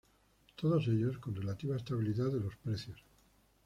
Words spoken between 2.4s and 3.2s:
precios.